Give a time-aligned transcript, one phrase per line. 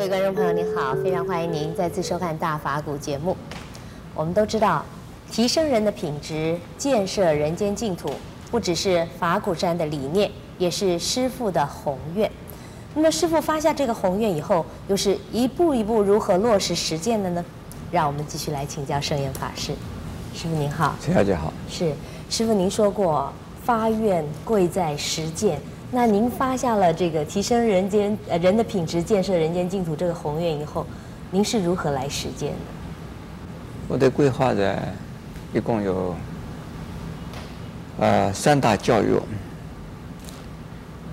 [0.00, 3.36] 各位观众朋友，您好，非常欢迎您再次收看《大法古》节目。
[4.14, 4.82] 我们都知道，
[5.30, 8.10] 提升人的品质，建设人间净土，
[8.50, 12.30] 不只是法鼓山的理念，也是师父的宏愿。
[12.94, 17.44] 那么，师父发下这个宏愿以后，又是一步一步如何落实实践的呢？
[17.92, 19.74] 让我们继续来请教圣严法师。
[20.32, 21.52] 师父您好，陈小姐好。
[21.68, 21.92] 是
[22.30, 23.30] 师父，您说过
[23.62, 25.60] 发愿贵在实践。
[25.92, 30.86] 那您发下了这个提升人间呃人的品质，建设人间净土这个宏愿以后，
[31.32, 32.56] 您是如何来实践的？
[33.88, 34.80] 我的规划的
[35.52, 36.14] 一共有
[37.98, 39.18] 呃三大教育，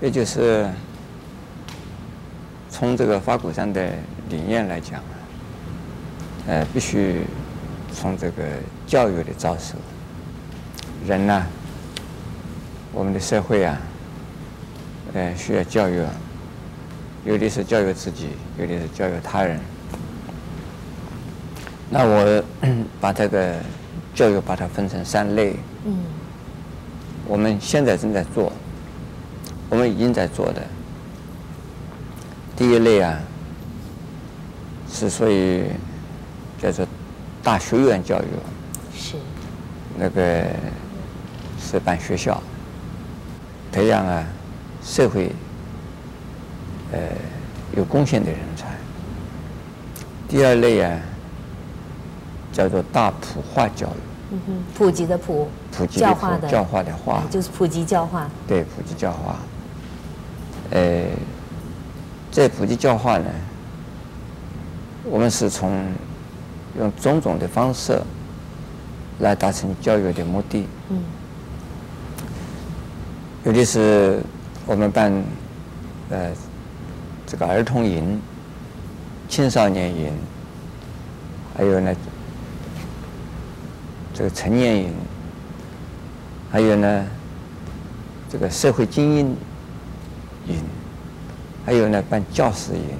[0.00, 0.70] 也就是
[2.70, 3.84] 从这个法鼓山的
[4.30, 5.00] 理念来讲，
[6.46, 7.22] 呃，必须
[7.92, 8.44] 从这个
[8.86, 9.74] 教育的着手。
[11.04, 11.44] 人呢，
[12.92, 13.76] 我们的社会啊。
[15.14, 16.04] 呃，需要教育，
[17.24, 18.28] 有的是教育自己，
[18.58, 19.58] 有的是教育他人。
[21.90, 22.44] 那我
[23.00, 23.54] 把这个
[24.14, 25.56] 教育把它分成三类。
[25.84, 25.98] 嗯。
[27.26, 28.52] 我们现在正在做，
[29.70, 30.62] 我们已经在做的。
[32.54, 33.18] 第一类啊，
[34.92, 35.64] 是属于
[36.60, 36.86] 叫做
[37.42, 38.26] 大学院教育。
[38.94, 39.16] 是。
[39.98, 40.44] 那个
[41.58, 42.42] 是办学校，
[43.72, 44.26] 培养啊。
[44.82, 45.32] 社会，
[46.92, 46.98] 呃，
[47.76, 48.66] 有贡献的人才。
[50.28, 50.98] 第二类啊，
[52.52, 54.00] 叫做大普化教育。
[54.30, 58.30] 嗯哼，普及的普，普及的普，教化的化，就是普及教化。
[58.46, 59.36] 对，普及教化。
[60.70, 61.04] 呃，
[62.30, 63.26] 这普及教化呢，
[65.04, 65.82] 我们是从
[66.78, 68.00] 用种种的方式
[69.20, 70.66] 来达成教育的目的。
[70.90, 71.02] 嗯。
[73.44, 74.22] 有的是。
[74.68, 75.10] 我们办，
[76.10, 76.30] 呃，
[77.26, 78.20] 这个儿童营、
[79.26, 80.12] 青少年营，
[81.56, 81.96] 还有呢，
[84.12, 84.92] 这个成年营，
[86.50, 87.06] 还有呢，
[88.28, 89.36] 这个社会精英
[90.48, 90.62] 营，
[91.64, 92.98] 还有呢，办教师营，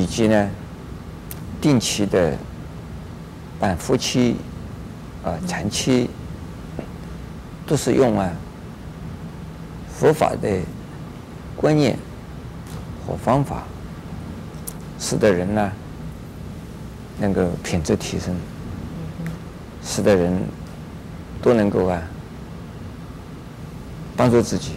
[0.00, 0.50] 以及呢，
[1.60, 2.36] 定期的
[3.60, 4.34] 办夫妻、
[5.22, 6.10] 啊、呃、产期，
[7.64, 8.28] 都是用啊。
[10.00, 10.48] 佛法的
[11.54, 11.94] 观念
[13.06, 13.64] 和方法，
[14.98, 15.70] 使得人呢
[17.18, 18.34] 能够品质提升，
[19.84, 20.42] 使得人
[21.42, 22.00] 都能够啊
[24.16, 24.72] 帮助自己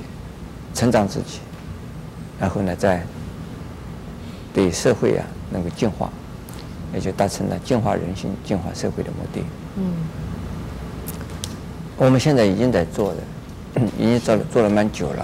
[0.73, 1.39] 成长自己，
[2.37, 3.01] 然后呢再
[4.53, 6.09] 对社会啊能够净化，
[6.93, 9.41] 也就达成了净化人心、净化社会的目的。
[9.77, 9.93] 嗯，
[11.95, 13.21] 我们现在已经在做的。
[13.97, 15.23] 已经做了做了蛮久了，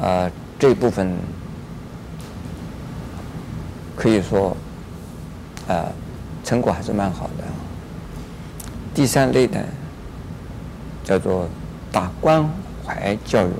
[0.00, 1.16] 啊、呃，这一部分
[3.96, 4.50] 可以说，
[5.68, 5.92] 啊、呃，
[6.44, 7.44] 成果还是蛮好的。
[8.94, 9.60] 第三类呢，
[11.04, 11.48] 叫做
[11.92, 12.48] 打关
[12.84, 13.50] 怀教育。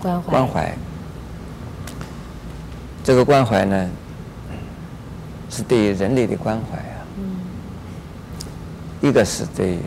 [0.00, 0.30] 关怀。
[0.30, 0.74] 关怀。
[3.04, 3.88] 这个关怀呢，
[5.48, 6.96] 是对于人类的关怀啊。
[7.18, 7.36] 嗯。
[9.00, 9.78] 一个是对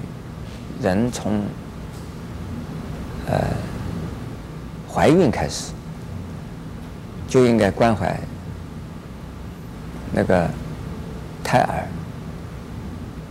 [0.82, 1.42] 人从
[3.30, 3.44] 呃，
[4.90, 5.74] 怀孕开始
[7.28, 8.18] 就应该关怀
[10.14, 10.50] 那个
[11.44, 11.84] 胎儿，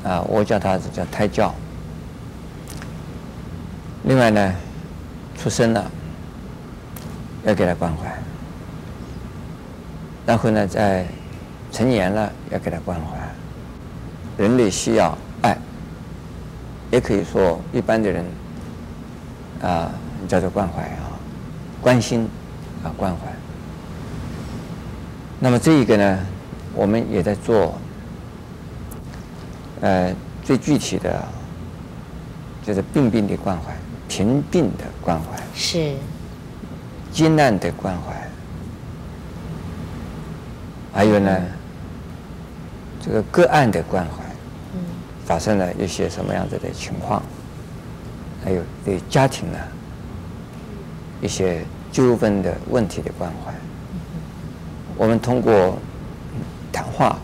[0.09, 1.55] 啊，我叫他叫胎教。
[4.05, 4.55] 另外呢，
[5.39, 5.91] 出生了
[7.45, 8.15] 要给他关怀，
[10.27, 11.07] 然后呢，在
[11.73, 13.17] 成年了要给他关怀。
[14.37, 15.57] 人类需要爱，
[16.91, 18.23] 也可以说一般的人。
[19.63, 19.91] 啊，
[20.29, 21.13] 叫做关怀啊，
[21.81, 22.29] 关心
[22.83, 23.21] 啊，关怀。
[25.39, 26.19] 那么这一个呢，
[26.75, 27.75] 我们也在做。
[29.83, 30.11] 呃，
[30.43, 31.23] 最具体的，
[32.65, 33.77] 就是病病的关怀，
[34.09, 35.95] 贫病的关怀，是，
[37.13, 38.15] 艰难的关怀，
[40.95, 41.43] 还有呢，
[43.05, 44.25] 这个个案的关怀，
[44.73, 44.81] 嗯，
[45.27, 47.23] 发生了一些什么样子的情况？
[48.47, 49.59] 还有对家庭呢，
[51.21, 53.53] 一些纠纷的问题的关怀，
[54.97, 55.77] 我们通过
[56.73, 57.19] 谈话、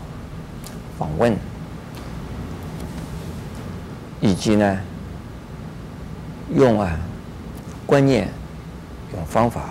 [0.99, 1.33] 访问，
[4.19, 4.77] 以及呢，
[6.53, 6.99] 用啊
[7.85, 8.27] 观念、
[9.13, 9.69] 用方法，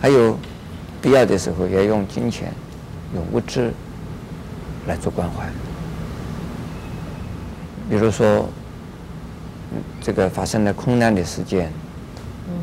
[0.00, 0.36] 还有
[1.00, 2.52] 必要的时候也用金钱、
[3.14, 3.72] 用物质
[4.88, 5.46] 来做关怀，
[7.88, 8.50] 比如说。
[10.00, 11.72] 这个发生了空难的事件，
[12.48, 12.54] 嗯，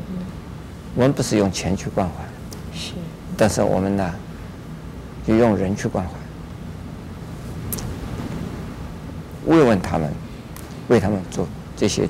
[0.95, 2.13] 我们不是用钱去关怀，
[2.73, 2.93] 是
[3.37, 4.13] 但是我们呢，
[5.25, 6.11] 就用人去关怀，
[9.45, 10.11] 慰问他们，
[10.87, 12.07] 为他们做这些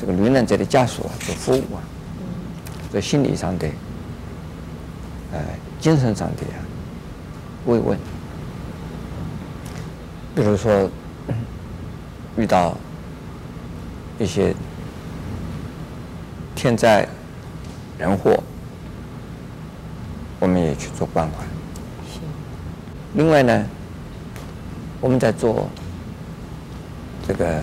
[0.00, 1.80] 这个罹难者的家属啊做服务啊，
[2.90, 3.68] 做心理上的、
[5.32, 5.40] 呃
[5.80, 6.58] 精神上的啊
[7.66, 7.96] 慰问。
[10.34, 10.90] 比如说
[12.36, 12.76] 遇到
[14.18, 14.54] 一些
[16.54, 17.06] 天灾
[17.98, 18.42] 人祸。
[20.40, 21.42] 我们也去做关怀。
[22.06, 22.20] 是。
[23.14, 23.66] 另外呢，
[25.00, 25.68] 我们在做
[27.26, 27.60] 这个，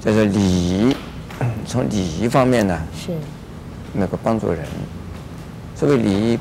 [0.00, 0.96] 就是礼仪，
[1.66, 3.12] 从礼仪方面呢，是
[3.92, 4.64] 能够帮助人。
[5.76, 6.38] 所谓礼仪，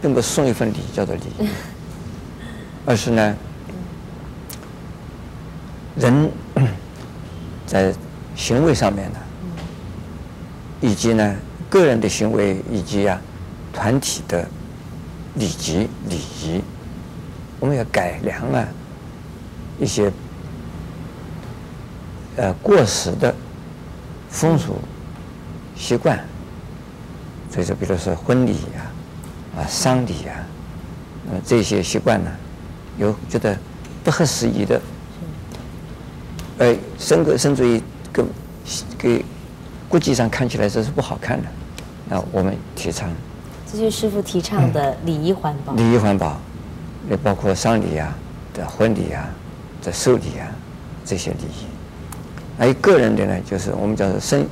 [0.00, 1.48] 并不是送一份礼叫做礼仪，
[2.86, 3.36] 而是呢，
[5.96, 6.30] 人
[7.76, 7.94] 在
[8.34, 9.18] 行为上面呢，
[10.80, 11.36] 以及呢。
[11.68, 13.20] 个人的行为以及啊，
[13.72, 14.48] 团体的
[15.34, 16.62] 礼节礼仪，
[17.58, 18.64] 我们要改良啊
[19.80, 20.10] 一些
[22.36, 23.34] 呃过时的
[24.30, 24.78] 风俗
[25.74, 26.24] 习惯。
[27.50, 28.86] 所以说，比如说婚礼呀、
[29.56, 30.46] 啊、啊丧礼呀，
[31.26, 32.30] 那么这些习惯呢，
[32.96, 33.58] 有觉得
[34.04, 34.80] 不合时宜的，
[36.58, 37.82] 呃，甚至甚至于
[38.12, 38.26] 跟
[38.96, 39.24] 给
[39.88, 41.48] 国际上看起来这是不好看的。
[42.08, 43.10] 那我们提倡，
[43.70, 45.74] 这就是师傅提倡的礼仪环保。
[45.74, 46.40] 礼仪环保，
[47.10, 48.16] 也包括丧礼啊、
[48.54, 49.28] 的婚礼啊、
[49.82, 50.46] 的寿礼啊
[51.04, 51.66] 这些礼仪。
[52.58, 54.46] 还有个人的呢，就是我们叫做身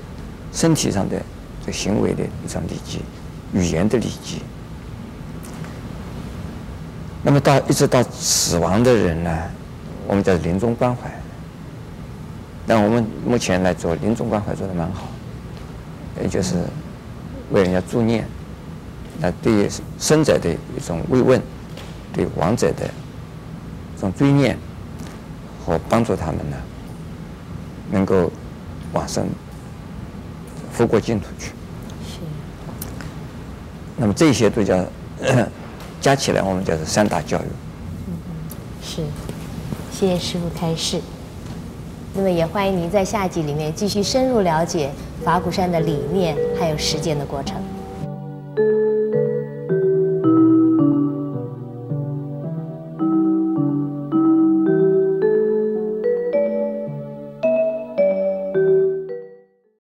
[0.53, 1.17] 身体上的
[1.65, 2.99] 这行为的一种礼节，
[3.53, 4.39] 语言的礼节。
[7.23, 9.31] 那么到一直到死亡的人呢，
[10.07, 11.11] 我们叫临终关怀。
[12.67, 15.09] 但我们目前来做临终关怀做得蛮好，
[16.23, 16.57] 也就是。
[17.51, 18.27] 为人家助念，
[19.21, 19.69] 那对
[19.99, 21.41] 生者的一种慰问，
[22.11, 22.87] 对亡者的
[23.95, 24.59] 一种追念
[25.65, 26.57] 和帮助他们呢，
[27.91, 28.33] 能够
[28.95, 29.29] 往生
[30.73, 31.49] 佛国净土去。
[32.09, 32.21] 是。
[33.99, 34.83] 那么这些都叫
[36.01, 37.47] 加起来，我们叫做三大教育。
[38.09, 38.15] 嗯，
[38.83, 39.03] 是。
[39.93, 41.03] 谢谢师父开示。
[42.17, 44.89] 那么也欢迎您在下集里面继续深入了解
[45.25, 47.57] 法鼓山的理念还有实践的过程。